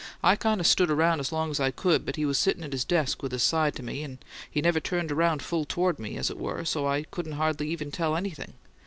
[0.23, 2.71] I kind of stood around as long as I could, but he was sittin' at
[2.71, 4.17] his desk with his side to me, and
[4.49, 7.91] he never turned around full toward me, as it were, so I couldn't hardly even
[7.91, 8.53] tell anything.